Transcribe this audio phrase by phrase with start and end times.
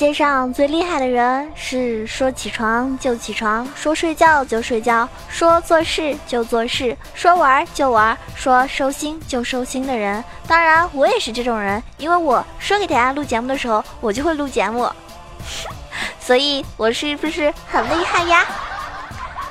[0.00, 10.24] 世界上最厉害的人是说起床就起床，说睡觉就睡觉，说做事就做事，说玩就玩，说收心就收心的人。
[10.46, 14.90] 当然，我也是这种人，因为我说给大家录节目的时候，我就会录节目，
[16.18, 18.46] 所以我是不是很厉害呀？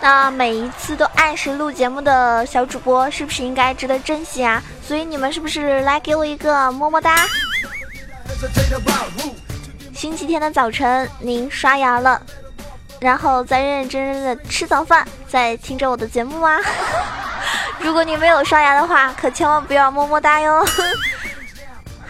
[0.02, 4.60] 那每一次都按时录节目的小主播，是不是应该值得珍惜啊？
[4.82, 7.28] 所以你们是不是来给我一个么么哒？
[10.00, 12.22] 星期天的早晨，您刷牙了，
[13.02, 16.58] 然后再认认真真的吃早饭，再听着我的节目啊？
[17.80, 20.66] 如果你没有刷牙的话，可千万不要么么哒哟。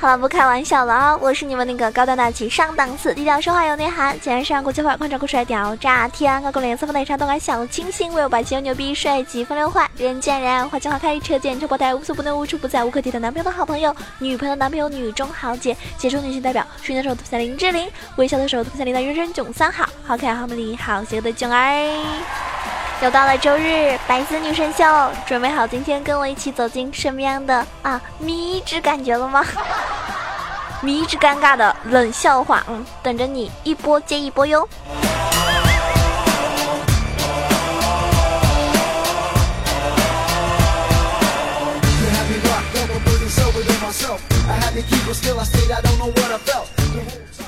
[0.02, 1.17] 好了，不开玩笑了啊！
[1.17, 22.48] 我是你们那个高端大气上档次、低调奢华有内涵、简约时尚国际化、宽敞酷帅屌炸天、高贵脸色风内茶动感小清新、为我霸气又牛逼、帅气风流坏、人见人爱、花见花开、车见车爆胎、无所不能、无处不在、无可替代男朋友的好朋友、女朋友的男朋友、女中豪杰、杰出女性代表、睡的时候涂下林志玲，微笑的时候涂下你的人生囧三好，好可爱、好美丽、好邪恶的囧儿。
[23.02, 24.83] 又到了周日，白丝女神秀，
[25.25, 29.42] 准备好今天跟我一起走进什么样的啊迷之感觉了吗？
[30.83, 34.67] 迷之尴尬的冷笑话，嗯，等着你一波接一波哟。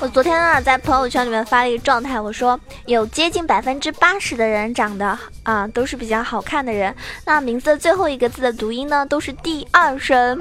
[0.01, 10.39] 我昨天啊，在朋友圈里面发了一个状态，我说有接近百分之八十的人长得啊都是比较好看的人，那名字的最后一个字的读音呢都是第二声。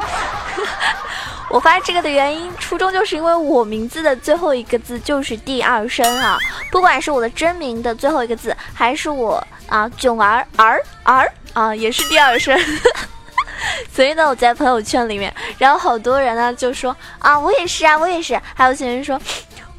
[1.51, 6.39] 我发这个的原因，初衷就是因为我名字的最后一个字就是第二声啊，
[6.73, 12.59] 不管是我的真名的最后一个字，还是我啊囧儿儿儿啊，也是第二声。
[13.93, 19.21] 所以呢，我在朋友圈里面，然后好多人呢就说啊，我也是啊，我也是，还有些人说。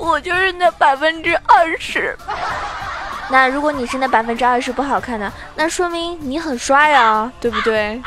[0.02, 2.18] 我就是那百分之二十。
[3.30, 8.02] 那如果你是那百分之二十不好看的，那说明你很帅啊，对不对？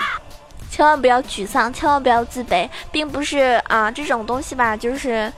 [0.69, 5.33] 千万不要沮丧，千万不要自卑，并不是啊，这种东西吧，就是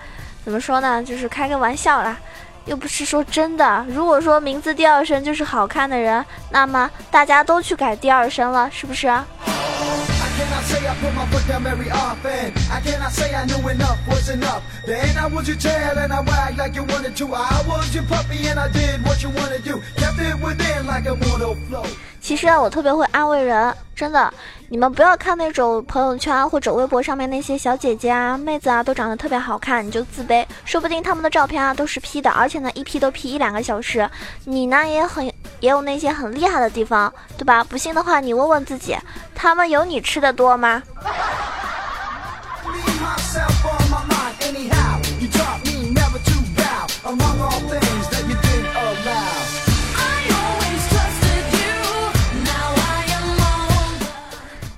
[0.44, 2.16] 怎么说呢，就是开个玩笑啦，
[2.64, 3.84] 又不是说真的。
[3.90, 9.08] 如果说名字第二声就是好看的人，那么大家都去改第二声了，是不是？
[10.36, 12.52] Can I say I put my foot down very often?
[12.70, 14.62] I can't say I knew enough was enough.
[14.84, 17.34] Then I would you tell and I wag like you wanted to.
[17.34, 19.80] I want you puppy and I did what you want to do.
[19.96, 21.86] Keep it within like a want to flow.
[22.20, 24.30] 其实啊，我特别会安慰人，真的。
[24.68, 30.44] 你们不要看那种朋友圈或者微博上面那些小姐姐啊、妹子啊，都长得特别好看，你就自卑。
[30.64, 34.06] 说不定她们的照片啊都是 P 的，而且呢，一 P 都 P 一两个小时。
[34.44, 35.32] 你呢也很。
[35.66, 37.64] 也有那些很厉害的地方，对吧？
[37.64, 38.96] 不信的话，你问问自己，
[39.34, 40.80] 他们有你吃的多吗？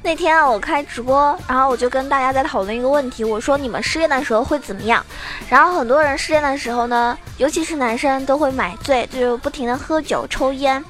[0.09, 5.05] 那天，我开直播，然后我就跟大家在讨论一个问题，我说你们失恋的时候会怎么样？
[5.51, 10.83] 然后很多人失恋的时候呢，尤其是男生都会买醉，就不停的喝酒抽烟，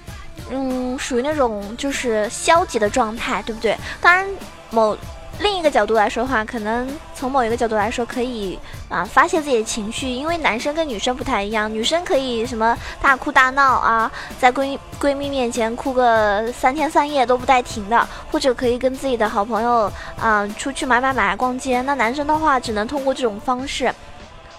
[0.51, 3.77] 嗯，属于那种就是消极的状态，对不对？
[4.01, 4.25] 当然
[4.71, 4.97] 某。
[5.41, 19.91] 另一个角度来说的话，可能从某一个角度来说，可以啊发泄自己的情绪，因为男生跟女生不太一样，女生可以什么大哭大闹啊，在闺闺蜜面前哭个三天三夜都不带停的，或者可以跟自己的好朋友
[20.21, 23.95] 啊出去买买买逛街，那男生的话只能通过这种方式。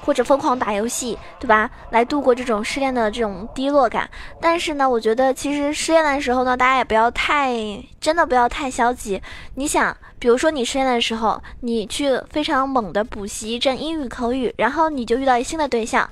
[0.01, 1.69] 或者疯狂打游戏，对吧？
[1.91, 4.09] 来度过这种失恋的这种低落感。
[4.41, 7.53] 但是呢，我觉得其实失恋的时候呢，大家也不要太，
[7.99, 9.21] 真的不要太消极。
[9.53, 16.07] 你想，比如说你失恋的时候，你去非常猛的补习一阵英语口语，然后你就遇到一新的对象，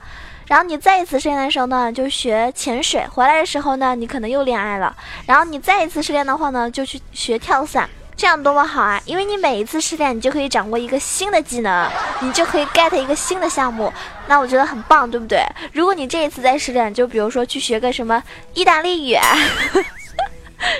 [0.47, 4.95] 然后你再一次失恋的时候呢，就学潜水，回来的时候呢，你可能又恋爱了。
[5.25, 7.89] 然后你再一次失恋的话呢，就去学跳伞。
[8.15, 8.99] 这样多么好啊！
[9.05, 11.87] 因为你每一次失恋，你就可以掌握一个新的技能，
[12.19, 13.93] 你就可以 get 一个新的项目，
[14.25, 15.45] 那我觉得很棒，对不对？
[15.71, 18.23] 如果你这一次再失恋，就比如说去学个什么
[18.55, 19.15] 意大利语，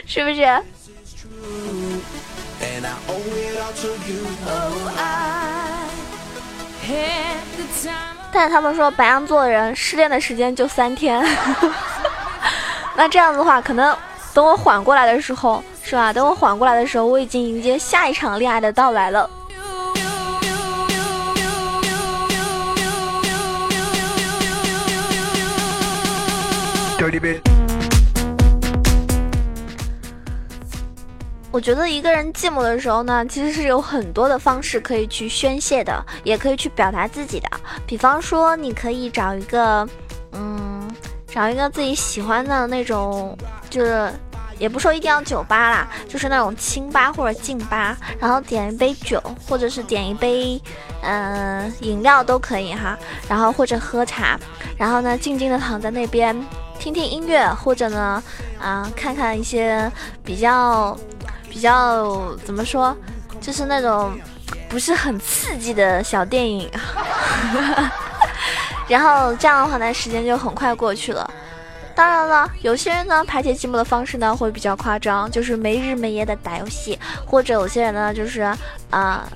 [0.08, 1.87] 是不是？
[8.32, 11.26] 但是他们说白羊座的人失恋的时间就三天，
[12.96, 13.96] 那这样子的话，可能
[14.34, 16.14] 等我缓过来的时候，是吧？
[16.14, 19.30] 等我缓过来的时候，我已经迎接下一场恋爱的到来了。
[31.58, 37.50] 我觉得一个人寂寞的时候呢，其实是有很多的方式可以去宣泄的，也可以去表达自己的。
[37.84, 39.90] 比方说，你可以找一个，
[40.34, 40.88] 嗯，
[41.26, 43.36] 找一个自己喜欢的那种，
[43.72, 44.08] 就是
[44.60, 49.20] 也不说一定要酒吧啦，就是那种清吧或者静吧，然后点一杯酒，
[49.50, 50.62] 或者是点一杯，
[51.02, 52.96] 嗯，饮料都可以哈。
[53.28, 54.40] 然后或者喝茶，
[54.78, 56.40] 然后呢，静静的躺在那边
[56.78, 58.24] 听听音乐，或者呢，
[58.60, 59.92] 啊，看看一些
[60.24, 60.96] 比较。
[61.58, 62.96] 比较怎么说，
[63.42, 64.16] 就是那种
[64.70, 66.70] 不是很刺激的小电影，
[68.88, 71.28] 然后这样的话呢，时间就很快过去了。
[71.96, 78.56] 当然了，有些人呢排解寂寞的方式呢会比较夸张，就是没日没夜的打游戏，或者有些人呢就是
[78.92, 79.28] 啊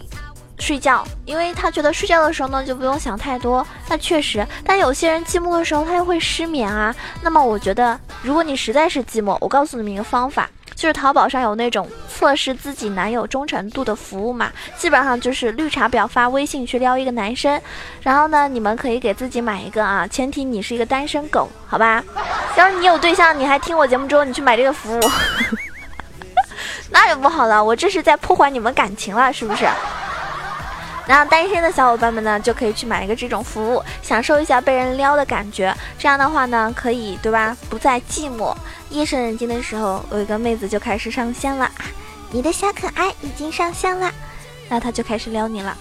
[0.60, 3.66] 睡觉，因为他觉得睡觉的时候呢就不用想太多。
[3.90, 6.96] 那确实，但有些人寂寞的时候他又会失眠啊。
[7.24, 10.48] 那么我觉得，如果你实在是寂寞，我告诉你们一个方法。
[10.82, 17.62] 就是淘宝上有那种测试自己男友忠诚度的服务嘛，基本上就是绿茶婊发微信去撩一个男生，
[18.02, 22.04] 然后呢，你们可以给自己买一个啊，前提你是一个单身狗，好吧？
[22.56, 25.02] 要是你有对象，你还听我节目之后你去买这个服务，
[26.90, 29.70] 那就不好了，我这是在破坏你们感情了，是不是？
[31.08, 35.76] 然后单身的小伙伴们呢，就可以去买一个这种服务，享受一下被人撩的感觉。
[35.98, 37.56] 这样的话呢，可以对吧？
[37.70, 38.56] 不再寂寞。
[38.90, 41.70] 夜深人静的时候，有一个妹子就开始上线了，
[42.30, 44.12] 你的小可爱已经上线了，
[44.70, 45.76] 那他就开始撩你了，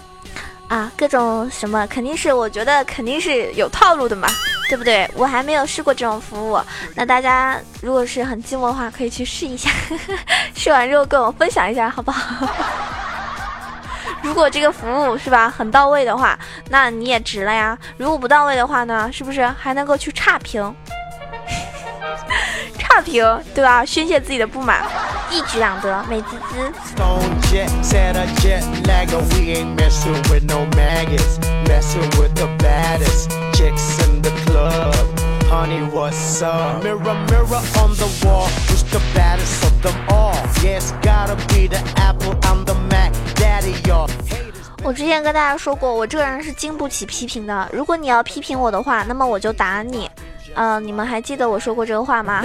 [0.69, 4.29] 啊，各种什么肯定是，我觉得肯定是有套路的嘛，
[4.69, 5.11] 对不对？
[5.15, 6.61] 我还没有试过这种服务，
[6.95, 9.71] 那大家如果是很寂寞的话，可以去试一下，
[10.55, 12.47] 试完之后跟我分享一下，好不好？
[14.23, 16.39] 如果这个服务是吧很到位的话，
[16.69, 17.77] 那你也值了呀。
[17.97, 20.63] 如果不到位的话呢，是不是还能够去差评？
[22.79, 23.25] 差评
[23.55, 23.85] 对吧？
[23.85, 24.83] 宣泄自己的不满，
[25.31, 26.73] 一举两得，美滋滋。
[44.83, 47.69] 我之前跟大家说过，我这个人是经不起批评的。
[47.73, 50.11] 如果你要批评我的话，那么我就打你。
[50.55, 52.43] 嗯，你们还记得我说过这个话吗？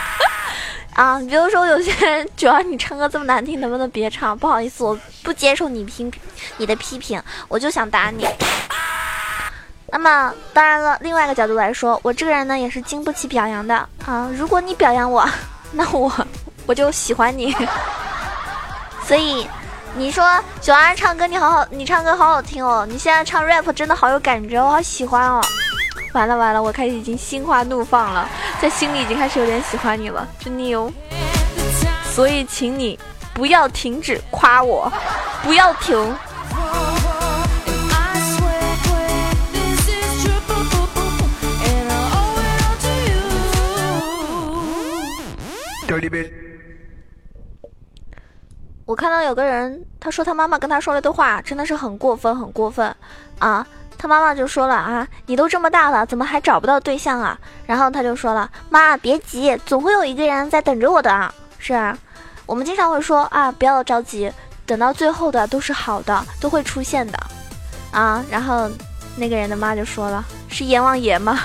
[0.94, 4.36] 啊，比如说有些人，主要你唱歌这么难听，能不能别唱？
[4.36, 6.10] 不好意思，我不接受你批
[6.56, 8.26] 你的批评，我就想打你。
[9.88, 14.30] 那么当然了，另外一个角度来说，我这个人呢也是经不起表扬的啊。
[14.34, 15.28] 如果你表扬我，
[15.72, 16.10] 那我
[16.66, 17.54] 我就喜欢你。
[19.04, 19.46] 所以
[19.94, 20.24] 你说
[20.60, 25.40] 九儿唱歌你好好，你唱歌好好听哦，你现在唱 rap 真的好有感觉，我好喜欢哦。
[26.14, 28.26] 完了完了，我开始已经心花怒放了，
[28.60, 30.90] 在心里已经开始有点喜欢你了，真牛！
[32.10, 32.98] 所以请你
[33.34, 34.90] 不要停止夸我，
[35.42, 36.16] 不要停。
[45.86, 46.41] Dirty bit.
[48.84, 52.94] 我看到有个人，他说他妈妈跟他说了的话真的是很过分，很过分
[53.38, 53.66] 啊！
[53.96, 57.38] 他妈妈就说了啊，你都这么大了，怎么还找不到对象啊？
[57.64, 61.32] 然后他就说了，妈别急，总会有一个人在等着我的啊。
[61.58, 61.96] 是啊，
[62.44, 64.32] 我们经常会说啊，不要着急，
[64.66, 67.18] 等到最后的都是好的，都会出现的。
[67.92, 68.68] 啊，然后
[69.16, 71.38] 那个人的妈就说了，是阎王爷吗？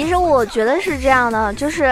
[0.00, 1.82] 其实我觉得是这样的，就是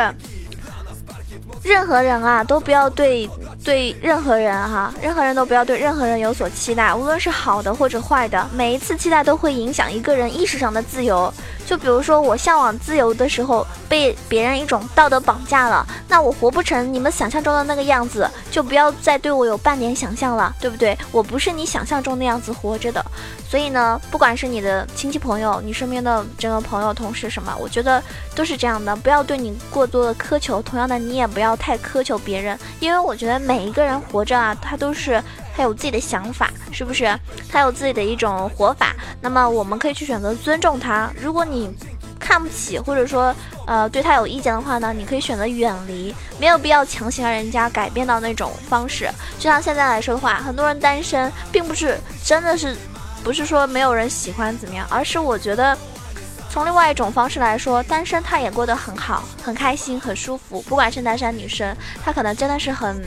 [1.63, 3.29] 任何人啊，都不要对
[3.69, 11.31] 对任何人哈，任何人都不要对任何人有所期待，无论是好的或者坏的，每一次期待都会影响一个人意识上的自由。
[11.67, 20.97] 就比如说，我向往自由的时候，被别人一种道德绑架了，那我活不成你们想象中的那个样子，就不要再对我有半点想象了，对不对？
[21.13, 23.05] 我不是你想象中那样子活着的。
[23.47, 28.03] 所以呢，不管是你的亲戚朋友，你身边的这个朋友、同事什么，我觉得
[28.35, 30.63] 都是这样的，不要对你过多的苛求。
[30.63, 35.21] 同样的，你也不要太苛求别人，因为我觉得每每一个人活着啊，他都是。
[35.57, 37.13] 他有自己的想法，是不是？
[37.51, 41.11] 他有自己的一种活法，那么我们可以去选择尊重他。
[41.21, 41.69] 如果你
[42.17, 43.35] 看不起，或者说，
[43.67, 49.11] 呃对他有意见的话呢，你可以选择远离，没有必要强行让人家改变到那种方式。
[49.37, 52.77] 就像现在来说的话，很多人单身，并不是真的是，
[53.25, 55.77] 不是说没有人喜欢怎么样，而是我觉得。
[56.51, 60.63] 从另外一种方式来说，单身他也过得很好，很开心，很舒服。
[60.63, 63.05] 不管是男生女生，他可能真的是很，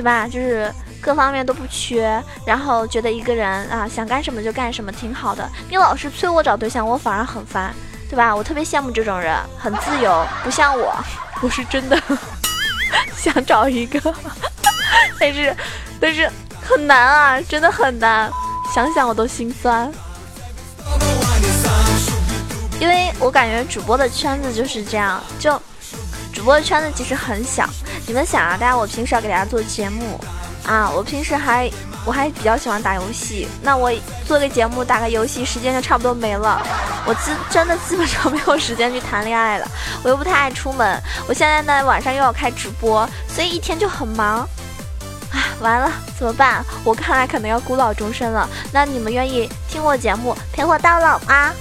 [0.00, 0.26] 对吧？
[0.26, 5.46] 就是各方面都不缺，然后觉得一个人啊想干什么就干什么，挺好的。
[5.68, 7.74] 你老是催我找对象，我反而很烦，
[8.08, 8.34] 对吧？
[8.34, 10.96] 我特别羡慕这种人，很自由，不像我，
[11.42, 12.02] 我是真的
[13.14, 14.00] 想找一个，
[15.20, 15.54] 但是
[16.00, 16.30] 但是
[16.66, 18.32] 很难啊，真的很难，
[18.74, 19.92] 想想我都心酸。
[22.80, 25.60] 因为我感觉主播的圈子就是这样，就
[26.32, 27.68] 主播的圈子其实很小。
[28.06, 30.20] 你们想啊，大家我平时要给大家做节目
[30.66, 31.70] 啊，我平时还
[32.04, 33.48] 我还比较喜欢打游戏。
[33.62, 33.92] 那我
[34.26, 36.60] 做个节目打个游戏，时间就差不多没了。
[37.06, 39.68] 我真真的基本上没有时间去谈恋爱了。
[40.02, 44.48] 我又不太爱出门，我现在呢晚上又要开直播，所以一天就很忙。
[45.30, 46.64] 啊，完了怎么办？
[46.82, 48.48] 我看来可能要孤老终生了。
[48.72, 51.52] 那你们愿意听我节目陪我到老吗？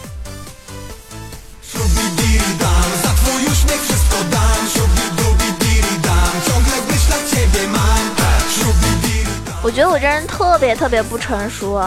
[9.62, 11.82] 我觉得我这人特别特别不成熟，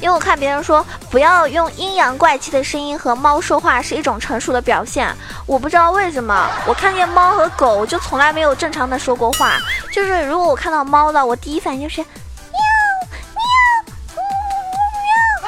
[0.00, 5.14] 因为我看别人说不要用阴阳怪气的声音和猫说话是一种成熟的表现。
[5.46, 9.58] 我不知道为什么，我看见猫和狗就从来没有正常的说过话。
[9.92, 12.08] 就是如果我看到猫了，我第一反应就是喵
[14.14, 14.22] 喵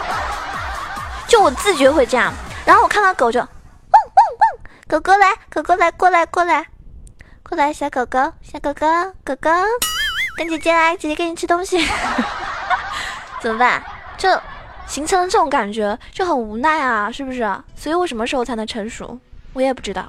[0.04, 0.12] 喵，
[1.26, 2.30] 就我自觉会这样。
[2.66, 3.54] 然后我看到狗就汪汪
[4.38, 4.40] 汪，
[4.86, 6.66] 狗狗来，狗狗来，过来过来，
[7.50, 8.86] 过来小狗狗，小狗狗，
[9.24, 9.50] 狗狗。
[10.36, 11.84] 跟姐姐来，姐姐给你吃东西，
[13.42, 13.82] 怎么办？
[14.16, 14.28] 就
[14.86, 17.40] 形成了这种感觉，就很无奈啊，是不是？
[17.74, 19.18] 所以我什么时候才能成熟？
[19.52, 20.08] 我也不知道。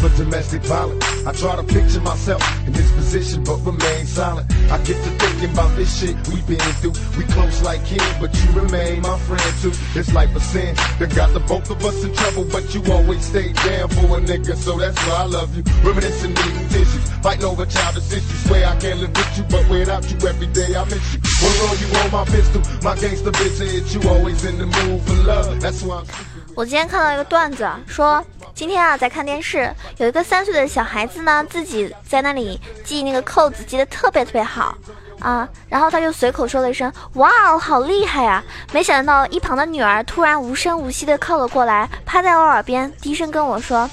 [0.00, 1.04] for domestic violence.
[1.26, 4.46] I try to picture myself in this position, but remain silent.
[4.70, 6.94] I get to thinking about this shit we been through.
[7.18, 9.72] We close like kin, but you remain my friend too.
[9.94, 13.24] This life a sin that got the both of us in trouble, but you always
[13.24, 15.62] stay down for a nigga, so that's why I love you.
[15.82, 18.44] Reminiscing, needing tissues, fighting over childish issues.
[18.46, 21.20] Swear I can't live with you, but without you every day I miss you.
[21.42, 25.02] When roll you on my pistol, my gangster bitch said you always in the mood
[25.02, 25.60] for love.
[25.60, 26.06] That's why I'm.
[26.56, 28.24] 我今天看到一个段子，说
[28.59, 34.77] 今天啊，在看电视，有一个三岁的小孩子呢，自己在那里系那个扣子，系得特别特别好
[35.21, 35.47] 啊。
[35.69, 43.89] 然后他就随口说了一声：“哇哦，好厉害呀！”没想到一旁的女儿突然无声无息地靠了过来，趴在我耳边，低声跟我说：“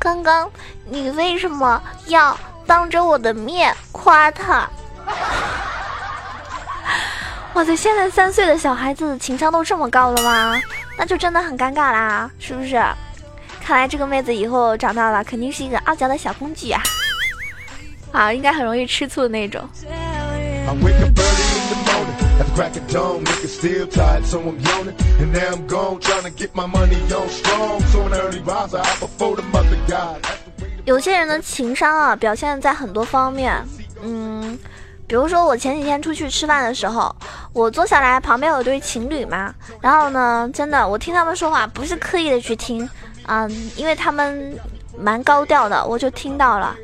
[0.00, 0.50] 刚刚
[0.84, 4.68] 你为什么要当着我的面夸他？”
[7.54, 10.60] 哇塞，现在三岁的小孩子情商都这么高了吗？
[10.98, 12.84] 那就真的很尴尬啦，是不是？
[13.66, 16.80] 看来这个妹子以后长大了，肯定是一个傲娇的小公举啊！
[18.12, 19.68] 啊，应该很容易吃醋的那种。
[30.84, 33.52] 有些人的情商啊，表现在很多方面，
[34.00, 34.56] 嗯。
[35.08, 37.14] 比如说我前几天出去吃饭的时候，
[37.52, 42.88] 我坐下来旁边有对情侣嘛，然后呢，真的我听他们说话不是刻意的去听，
[43.28, 44.58] 嗯，因为他们
[44.96, 46.76] 蛮高调的，我就听到了，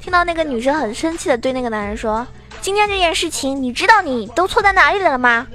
[0.00, 2.26] 听到那个女生很生气的对那个男人说
[2.60, 5.46] ：“今天这件事情，你知道你都错在哪里了吗？”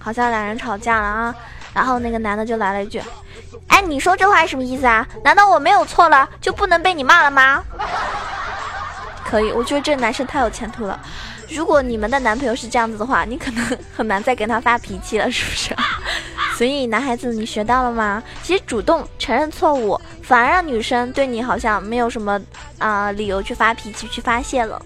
[0.00, 1.34] 好像两人吵架了啊，
[1.72, 3.00] 然后那个男的就来了一句
[3.68, 5.06] ：“哎，你说这话是什么意思啊？
[5.22, 7.62] 难道我没有错了就不能被你骂了吗？”
[9.24, 10.98] 可以，我觉得这男生太有前途了。
[11.50, 15.76] 如果你们的男朋友是这样子的话，你可能很难再跟他发脾气了，是不是？
[16.56, 18.22] 所以男孩子，你学到了吗？
[18.42, 22.40] 其实主动承认错误，反而让女生对你好像没有什么
[22.78, 24.80] 啊理由去发脾气、去发泄了。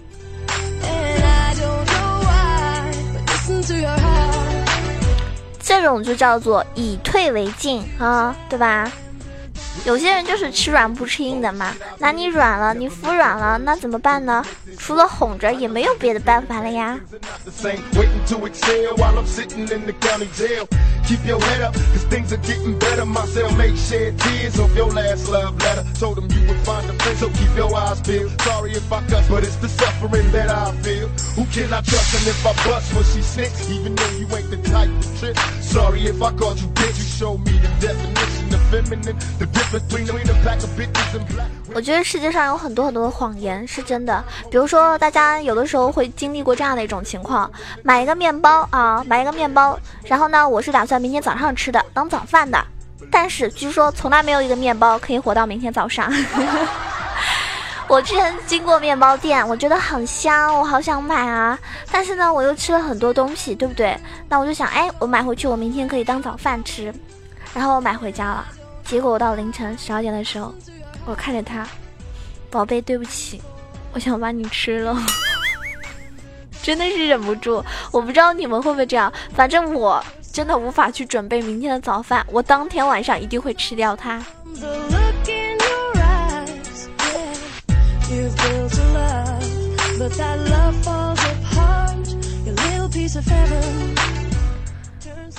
[5.59, 8.91] 这种就叫做以退为进啊，对吧？
[9.85, 14.43] 有些人就是吃软不吃硬的嘛，那你软了，你服软了，那怎么办呢？
[14.77, 16.99] 除了哄着，也没有别的办法了呀。
[41.73, 47.51] 我觉得世界上有很多很多的谎言是真的比如说大家有的时候会经历过这样的一种情况
[47.83, 52.57] 买一个面包啊买一个面包然后呢我是打算明天早上吃的当早饭的。
[53.11, 56.11] 但是据说从来没有一个面包可以活到明天早上。
[57.87, 61.57] 我之前经过面包店我觉得很香我好想买啊。
[61.91, 63.97] 但是呢我又吃了很多东西对不对？
[64.27, 66.93] 那我就想哎我买回去我明天可以当早饭吃
[67.53, 68.45] 然后我买回家了。
[68.87, 70.53] 结果我到凌晨十二点的时候，
[71.05, 71.67] 我看着他，
[72.49, 73.41] 宝贝，对不起，
[73.91, 74.97] 我想把你吃了。
[76.63, 84.25] 真的是忍不住，我不知道你们会不会这样，反正我真的无法去准备明天的早饭，我当天晚上一定会吃掉它。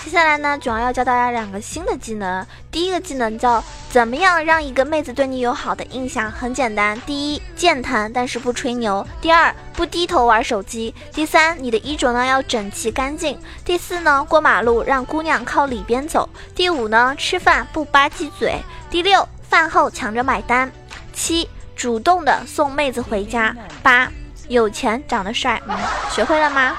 [0.09, 2.47] 接下来呢，主要要教大家两个新的技能。
[2.71, 6.33] 第一个技能叫怎么样让一个妹子对你有好的印象？
[6.33, 13.37] 很简单，第一，健谈但是不吹牛；第二，不低头玩手机；第三，你的衣着呢要整齐干净；
[13.67, 20.71] 第四呢，过马路让姑娘靠里边走；第五呢，吃饭不吧唧嘴；第六，饭后抢着买单；
[21.12, 21.47] 七，
[21.77, 24.11] 主动的送妹子回家；八，
[24.49, 25.61] 有钱长得帅。
[25.69, 25.77] 嗯，
[26.11, 26.75] 学会了吗？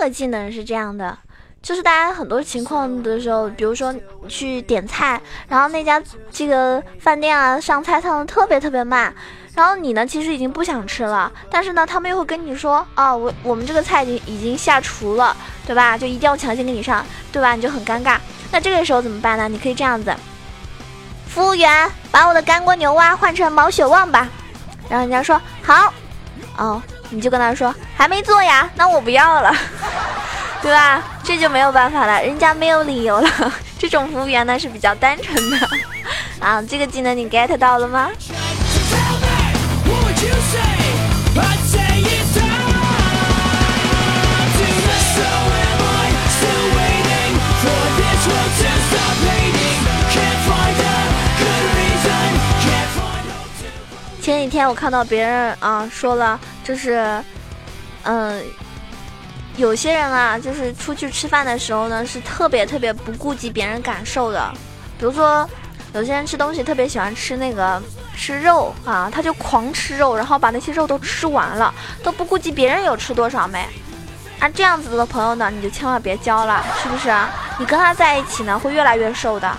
[0.00, 1.16] 个技能是这样的，
[1.62, 3.94] 就是大家很多情况的时候，比如说
[4.26, 9.14] 去点菜，然后那家这个饭店啊上菜上的特别特别慢，
[9.54, 15.98] 然后你呢其实已经不想吃了，但是呢他们又会跟你说啊我我们这个菜已经已经下厨了，对吧？
[15.98, 17.54] 就一定要强行给你上，对吧？
[17.54, 18.16] 你就很尴尬。
[18.50, 19.48] 那这个时候怎么办呢？
[19.48, 20.14] 你可以这样子，
[21.28, 24.28] 服务员把我的干锅牛蛙换成毛血旺吧，
[24.88, 25.92] 然后人家说好，
[26.60, 29.52] 哦你就跟他说还没做呀那我不要了。
[30.62, 31.02] 对吧？
[31.24, 33.30] 这就没有办法了人家没有理由了。
[33.78, 35.56] 这种服务员呢是比较单纯的。
[36.38, 38.10] 啊这个技能你 get 到了吗？
[54.22, 57.22] 前几天我看到别人啊说了就是，
[58.04, 58.42] 嗯、
[59.56, 64.52] 有些人啊，就是出去吃饭的时候呢，是特别特别不顾及别人感受的。
[64.98, 65.48] 比如说，
[65.94, 67.82] 有些人吃东西特别喜欢吃那个
[68.14, 73.66] 吃肉啊，他就狂吃肉，然后把那些肉都吃完了，都不顾及别人有吃多少没。
[74.38, 77.10] 啊，这样子的朋友呢，你就千万别交了，是不是？
[77.58, 79.50] 你跟他在一起呢，会越来越瘦的。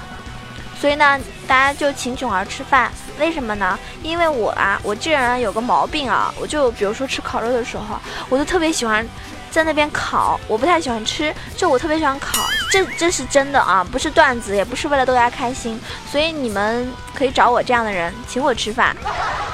[0.82, 3.78] 所以呢，大家就请囧儿吃饭，为什么呢？
[4.02, 9.08] 因为我啊，我这人有个毛病啊，我就比如说吃烤肉的时候，我就特别喜欢
[9.52, 12.42] 在那边烤，我不太喜欢吃，就我特别喜欢烤，
[12.72, 15.80] 这这是真的啊，不是段子，也不是为了逗大家开心，
[16.12, 18.98] 所以你们可以找我这样的人请我吃饭，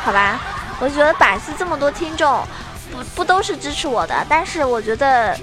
[0.01, 0.39] 好吧？
[0.79, 2.41] 我觉得百思这么多听众，
[2.89, 5.37] 不不都是支持我的，但是我觉得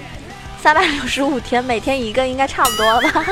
[0.62, 3.23] 三百六十五天每天一个应该差不多了吧。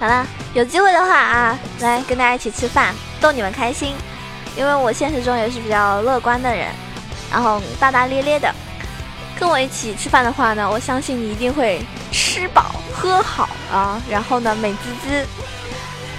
[0.00, 3.94] 好了，有机会的话啊，来跟大家一起吃饭，逗你们开心。
[4.56, 6.68] 因为我现实中也是比较乐观的人，
[7.30, 8.52] 然后大大咧咧的。
[9.38, 15.26] 跟我一起吃饭的话呢，我相信你一定会吃饱喝好啊，然后呢美滋滋。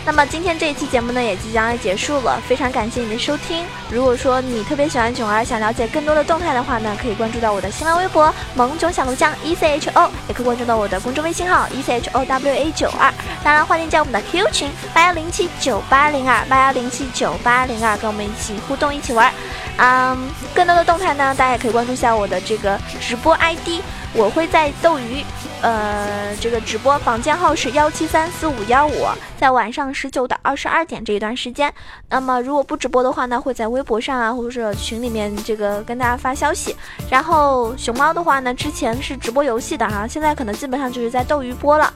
[0.10, 3.64] 那么今天这一期节目呢也即将要结束了，非常感谢你的收听。
[3.92, 13.14] 如果说你特别喜欢囧儿，想了解更多的动态的话呢，可以关注到我的新浪微博“萌囧小鹿酱 E C H O”，也可以关注到我的公众微信号 “E C H O W A 九二”。
[13.46, 19.32] 当然，欢迎加我们的 QQ 群八幺零七九八零二八幺零七九八零二，跟我们一起互动，一起玩。
[19.78, 20.18] 嗯，
[20.56, 23.80] 更多的动态呢，大家也可以关注一下我的这个直播 ID，
[24.14, 25.24] 我会在斗鱼，
[25.62, 29.06] 呃，这个直播房间号是幺七三四五幺五，
[29.38, 31.72] 在晚上十九到二十二点这一段时间。
[32.10, 36.74] 那么如果不直播的话呢，会在微博上啊，或者是群里面这个跟大家发消息。
[37.10, 41.94] 然后熊猫的话呢，之前是直播游戏的哈、现在可能基本上就是在斗鱼播了。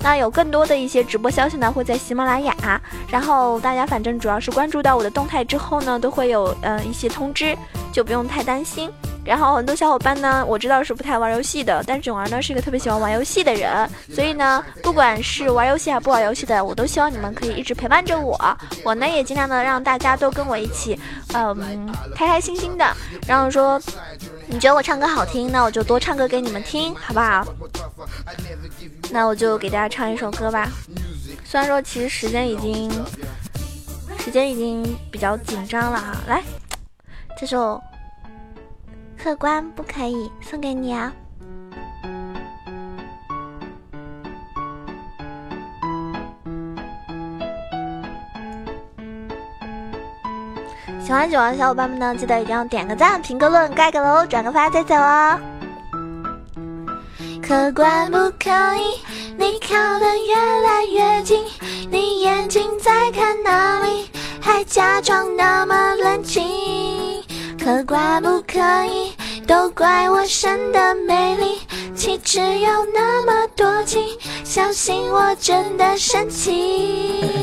[0.00, 2.80] 那有更多的一些直播消息呢，会在喜马拉雅。
[3.08, 7.56] 然后大家反正主要是关注到我的动态之后呢，都会有呃一些通知，
[7.92, 8.90] 就不用太担心。
[9.24, 18.38] 然后很多小伙伴呢，我知道是不太玩游戏的，但是囧儿呢是一个特别喜欢玩游戏的人，所以呢，不管是玩游戏还是不玩游戏的，我都希望你们可以一直陪伴着我，
[18.84, 20.98] 我呢也尽量的让大家都跟我一起，
[21.34, 22.96] 嗯，开开心心的。
[23.26, 23.80] 然后说，
[24.46, 27.44] 你觉得我唱歌好听，那我就多唱歌给你们听，好不好？
[29.10, 30.68] 那我就给大家唱一首歌吧。
[31.44, 32.90] 虽然说其实时间已经
[34.18, 36.42] 时间已经比较紧张了哈，来，
[37.36, 37.82] 这首
[39.22, 41.12] 客官不可以送给你啊。
[51.12, 55.38] 喜欢九王的小伙伴们呢，记得一定要点个赞、评个论、盖个楼、转个发再走哦。
[57.46, 58.98] 客官不可以，
[59.36, 61.44] 你靠得越来越近，
[61.90, 64.08] 你眼睛在看哪里？
[64.40, 66.42] 还假装那么冷静。
[67.62, 69.12] 客官不可以，
[69.46, 71.60] 都怪我生的美丽，
[71.94, 74.02] 气质有那么多情，
[74.44, 77.41] 小心我真的生气。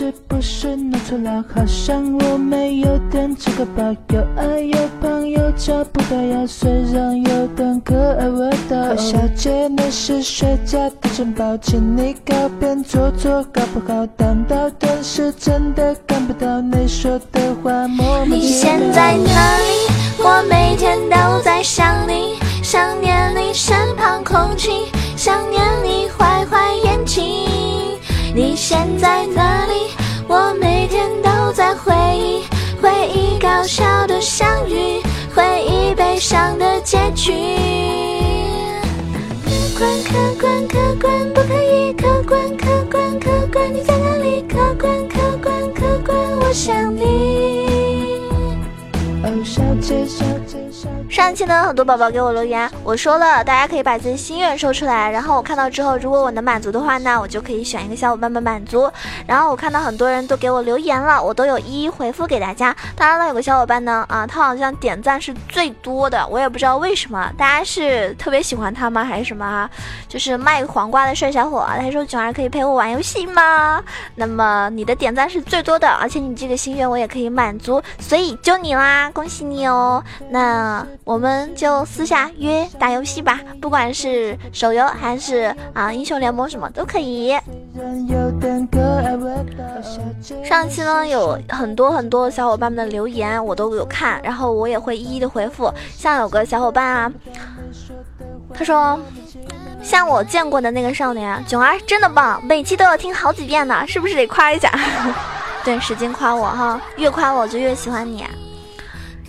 [0.00, 1.44] 是不是弄错了？
[1.54, 8.82] 好像我没有点这个吧，又矮又胖又找不到腰，虽然有点可爱味道。
[8.82, 18.48] 好小姐，你是睡觉的城堡，请你靠边坐坐，搞不好当到电视真的看不到你说的话，莫名你。
[18.48, 20.24] 现在哪里？
[20.24, 27.49] 我每天都在想你，想念你身旁空气，想念你坏坏眼睛。
[28.32, 29.90] 你现在哪里？
[30.28, 32.44] 我每天都在回忆，
[32.80, 35.02] 回忆搞笑的相遇，
[35.34, 37.32] 回忆悲伤的结局。
[39.44, 44.42] 客官，客官，客官不可以，客官，客官，客官你在哪里？
[44.42, 47.69] 客官，客官，客官我想你。
[49.30, 51.08] 哦，小姐，小姐，小姐。
[51.08, 58.90] 上期呢，很多宝宝给我留言，我说了，大家可以把自己心愿说出来，然后我看到之后，如果我能满足的话呢，我就可以选一个小伙伴们满足。
[59.28, 62.74] 然后我看到很多人都给我留言了，我都有一一回复给大家。
[62.96, 69.70] 当然了，有个小伙伴呢，啊，他好像点赞是最多的，我也不知道为什么，大家是特别喜欢他吗，还是什么啊？
[70.08, 73.80] 就是卖黄瓜的帅小伙，他说囧儿可以陪我玩游戏吗？
[74.16, 80.02] 那么你的点赞是最多的，而且你这个心愿我也可以满足，所以就你啦，恭喜你哦。
[80.30, 87.28] 那我们就私下约打游戏吧，不管是手游还是啊英雄联盟什么都可以。
[87.74, 89.62] 人有点可爱味道。
[89.82, 95.70] 小姐上期呢有很多很多小伙伴们的留言，我都有看，然后我也会一一的回复。
[95.94, 97.12] 像有个小伙伴啊，
[98.54, 98.98] 他说。
[99.82, 104.70] 像我见过的那个少年，囧儿真的棒，每期都要听好几遍呢，是不是得夸一下？
[105.64, 108.22] 对，使劲夸我哈，越夸我就越喜欢你。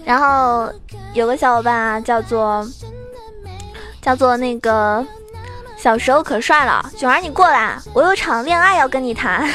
[0.03, 0.71] 然后
[1.13, 2.67] 有个小伙伴啊，叫做
[4.01, 5.05] 叫做那个
[5.77, 9.49] 小时候可帅了，囧儿你过来，我有场恋爱要跟你谈。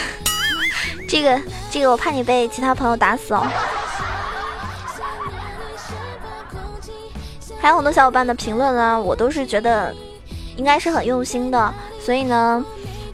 [1.09, 3.47] 这个这个我怕你被其他朋友打死哦。
[7.61, 9.93] 还有很多小伙伴的评论呢，我都是觉得
[10.57, 12.65] 应该是很用心的，所以呢，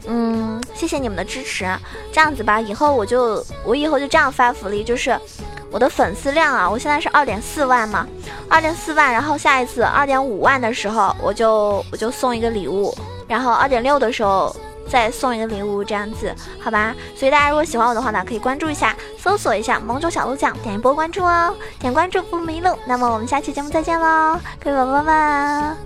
[0.07, 1.67] 嗯，谢谢你们的支持。
[2.11, 5.19] 这样子吧，以后我就我以后就这样发福利，就是
[5.73, 8.07] 我的粉丝量啊，我现在是二点四万嘛，
[8.47, 12.95] 二点四万，然后下一次二点五万的时候，我就我就送一个礼物，
[13.27, 14.55] 然后二点六的时候。
[14.85, 16.93] 再送一个礼物，这样子，好吧？
[17.15, 22.77] 所以大家如果喜欢我的话呢，可以关注一下，搜索一下“萌宠小鹿酱”，点一波关注哦，点关注不迷路。
[22.85, 25.77] 那么我们下期节目再见喽，各位宝宝们，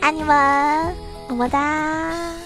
[0.00, 0.94] 爱你们，
[1.28, 2.45] 么么哒。